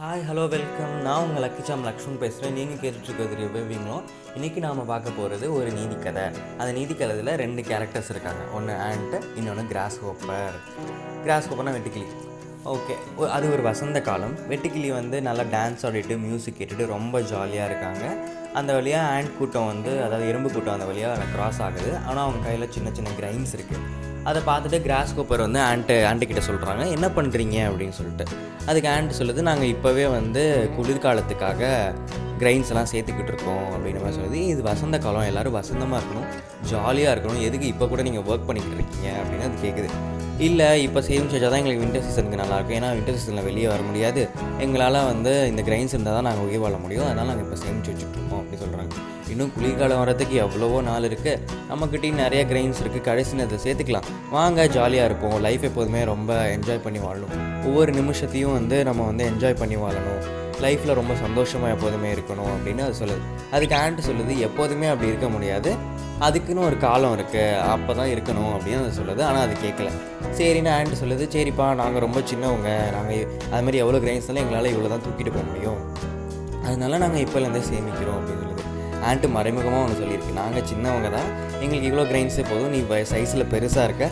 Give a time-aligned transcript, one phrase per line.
[0.00, 4.04] Hi hello welcome நான் உங்கள் லக்கிச்சாம் லக்ஷ்மண் பேசுகிறேன் நீங்கள் கேட்டுட்ருக்கிறது ரிவ்யூவிங்களும்
[4.36, 6.22] இன்றைக்கி நாம் பார்க்க போகிறது ஒரு நீதி கதை.
[6.58, 8.42] அந்த நீதி கதையில் ரெண்டு கேரக்டர்ஸ் இருக்காங்க.
[8.54, 10.56] ஒன்று ஆண்ட்டு இன்னொன்று கிராஸ் ஹோப்பர்
[11.22, 12.06] கிராஸ் ஹோப்பர்னா வெட்டுக்கிளி
[12.64, 13.26] ஓகே.
[13.30, 14.34] அது ஒரு வசந்த காலம்.
[14.50, 18.16] வெட்டுக்கிளி வந்து நல்லா டான்ஸ் ஆடிட்டு மியூசிக் கேட்டுட்டு ரொம்ப ஜாலியாக இருக்காங்க.
[18.54, 21.96] அந்த வழியாக ஆண்ட் கூட்டம் வந்து அதாவது எறும்பு கூட்டம் அந்த வழியாக க்ராஸ் ஆகுது.
[22.06, 26.86] ஆனால் அவங்க கையில் சின்ன சின்ன கிரைன்ஸ் இருக்குது அதை பார்த்துட்டு கிராஸ் கோப்பர் வந்து ஆண்ட்டு ஆண்ட்டுக்கிட்ட சொல்கிறாங்க
[26.90, 28.24] என்ன பண்ணுறீங்க அப்படின்னு சொல்லிட்டு.
[28.66, 31.92] அதுக்கு ஆண்ட் சொல்லுது நாங்கள் இப்போவே வந்து குளிர்காலத்துக்காக
[32.42, 34.40] கிரைன்ஸ் எல்லாம் சேர்த்துக்கிட்டு இருக்கோம் அப்படின்ற மாதிரி சொல்லுது.
[34.52, 36.28] இது வசந்த காலம் எல்லோரும் வசந்தமாக இருக்கணும்
[36.70, 37.42] ஜாலியாக இருக்கணும்.
[37.48, 39.90] எதுக்கு இப்போ கூட நீங்கள் ஒர்க் பண்ணிக்கிட்டு இருக்கீங்க அப்படின்னு அது கேட்குது
[40.46, 44.22] இல்லை இப்போ சேவிங்ஸ் வச்சா தான் எங்களுக்கு வின்டர் சீசனுக்கு நல்லாயிருக்கும் ஏன்னா வின்டர் சீசனில் வெளியே வர முடியாது.
[44.64, 47.06] எங்களால் வந்து இந்த கிரைன்ஸ் இருந்தால் தான் நாங்கள் உயிர் வாழ முடியும்.
[47.08, 48.94] அதனால் நாங்கள் இப்போ சேமிச்சு வச்சுட்ருக்கோம் அப்படி சொல்கிறாங்க
[49.32, 54.06] இன்னும் குளிர்காலம் வரதுக்கு எவ்வளவோ நாள் இருக்குது நம்மக்கிட்டையும் நிறைய கிரைன்ஸ் இருக்குது கடைசி நேரத்தை சேர்த்துக்கலாம்.
[54.36, 55.36] வாங்க ஜாலியாக இருப்போம்.
[55.46, 57.34] லைஃப் எப்போதுமே ரொம்ப என்ஜாய் பண்ணி வாழணும்.
[57.68, 60.22] ஒவ்வொரு நிமிஷத்தையும் வந்து நம்ம வந்து என்ஜாய் பண்ணி வாழணும்.
[60.64, 63.22] லைஃப்பில் ரொம்ப சந்தோஷமாக எப்போதுமே இருக்கணும் அப்படின்னு அது சொல்லுது.
[63.56, 65.70] அதுக்கு ஆண்ட் சொல்லுது எப்போதுமே அப்படி இருக்க முடியாது.
[66.26, 69.22] அதுக்குன்னு ஒரு காலம் இருக்குது அப்போ தான் இருக்கணும் அப்படின்னு அது சொல்லுது.
[69.28, 69.90] ஆனால் அது கேட்கல
[70.38, 72.70] சரின்னு ஆண்ட் சொல்லுது சரிப்பா நாங்கள் ரொம்ப சின்னவங்க.
[72.96, 75.80] நாங்கள் அது மாதிரி எவ்வளோ கிரைன்ஸ்னாலும் எங்களால் இவ்வளோ தான் தூக்கிட்டு போக முடியும்.
[76.66, 78.64] அதனால நாங்கள் இப்போலேருந்தே சேமிக்கிறோம் அப்படின்னு சொல்லுது.
[79.08, 80.32] ஆண்ட்டு மறைமுகமாக ஒன்று சொல்லியிருக்கு.
[80.42, 81.28] நாங்கள் சின்னவங்க தான்.
[81.64, 82.72] எங்களுக்கு இவ்வளோ கிரைன்ஸே போதும்.
[82.74, 82.80] நீ
[83.12, 84.06] சைஸில் பெருசாக இருக்க.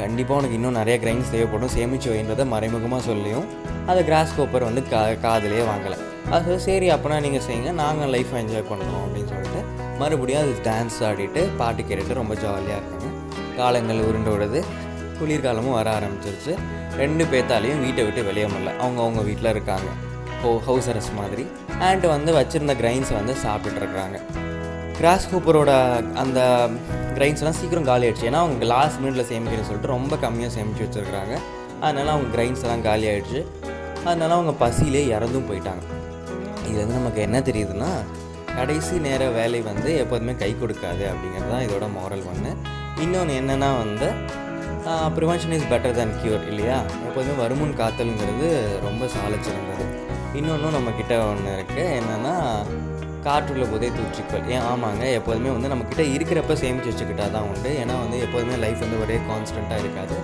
[0.00, 1.72] கண்டிப்பாக உனக்கு இன்னும் நிறைய கிரைன்ஸ் தேவைப்படும்.
[1.76, 3.46] சேமிச்சு வைன்றதை மறைமுகமாக சொல்லியும்
[3.90, 5.98] அதை கிராஸ் கோப்பர் வந்து கா காதிலே வாங்கலை.
[6.36, 7.70] அது சரி அப்போனா நீங்கள் செய்யுங்க.
[7.82, 9.60] நாங்கள் லைஃப்பை என்ஜாய் பண்ணுறோம் அப்படின்னு சொல்லிட்டு
[10.00, 13.08] மறுபடியும் அது டான்ஸ் ஆடிட்டு பாட்டு கேட்டுட்டு ரொம்ப ஜாலியாக இருக்காங்க.
[13.60, 14.60] காலங்கள் உருண்டு விடுது
[15.20, 16.52] குளிர்காலமும் வர ஆரம்பிச்சிருச்சு.
[17.00, 19.88] ரெண்டு பேத்தாலையும் வீட்டை விட்டு வெளியே முடியல அவங்க அவங்க வீட்டில் இருக்காங்க.
[20.42, 21.46] ஹோ ஹவுஸ் அரெஸ்ட் மாதிரி.
[21.88, 24.18] அண்ட் வந்து வச்சுருந்த கிரைன்ஸை வந்து சாப்பிட்டுட்டு இருக்காங்க
[24.98, 25.72] கிராஸ் கூப்பரோட
[26.20, 26.40] அந்த
[27.16, 28.24] கிரைன்ஸ்லாம் சீக்கிரம் காலி ஆயிடுச்சு.
[28.28, 31.34] ஏன்னா அவங்க லாஸ்ட் மினிட்ல சேமிக்கணும்னு சொல்லிட்டு ரொம்ப கம்மியாக சேமித்து வச்சுருக்காங்க
[31.84, 33.40] அதனால அவங்க கிரைன்ஸ் எல்லாம் காலி ஆயிடுச்சு.
[34.08, 35.84] அதனால அவங்க பசியிலே இறந்தும் போயிட்டாங்க.
[36.68, 37.90] இதுலேருந்து நமக்கு என்ன தெரியுதுன்னா
[38.58, 42.52] கடைசி நேர வேலை வந்து எப்போதுமே கை கொடுக்காது அப்படிங்கிறது தான் இதோட மாரல் ஒன்று
[43.04, 44.08] இன்னொன்று என்னென்னா வந்து
[45.16, 46.76] prevention is better than cure இல்லையா?
[47.06, 48.48] எப்போதுமே வருமுன் காத்தலுங்கிறது
[48.88, 49.86] ரொம்ப சாலச்சிறந்தது.
[50.38, 52.36] இன்னொன்றும் நம்மக்கிட்ட ஒன்று இருக்குது என்னென்னா
[53.28, 54.46] காற்றுள்ள போதே தூற்றிக்கொள்.
[54.48, 54.66] ஏன்?
[54.72, 55.12] ஆமாங்க.
[55.12, 57.70] எப்போதுமே வந்து நம்மக்கிட்ட இருக்கிறப்ப சேமித்து வச்சுக்கிட்டா தான் உண்டு.
[57.82, 60.16] ஏன்னா வந்து எப்போதுமே லைஃப் வந்து ஒரே கான்ஸ்டண்ட்டாக இருக்காது.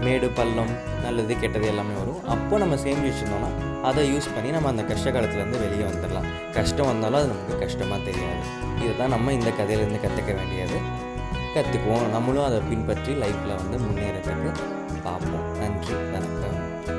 [0.00, 2.28] மேடு பள்ளம் நல்லது கெட்டது எல்லாமே வரும்.
[2.28, 3.50] அப்போ நம்ம சேமித்து வச்சுருந்தோம்னா
[3.82, 8.42] அதை யூஸ் பண்ணி நம்ம அந்த கஷ்ட காலத்துலேருந்து வெளியே வந்துடலாம் கஷ்டம் வந்தாலும் அது நமக்கு கஷ்டமாக தெரியாது.
[8.82, 10.78] இதுதான் நம்ம இந்த கதையிலேருந்து கற்றுக்க வேண்டியது.
[11.54, 14.50] கற்றுக்குவோம் நம்மளும் அதை பின்பற்றி லைஃப்பில் வந்து முன்னேறதுக்கு
[15.02, 15.46] பார்ப்போம்.